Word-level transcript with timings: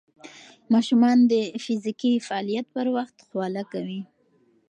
ماشومان 0.73 1.17
د 1.31 1.33
فزیکي 1.63 2.13
فعالیت 2.27 2.65
پر 2.75 2.87
وخت 2.95 3.17
خوله 3.27 3.63
کوي. 3.71 4.01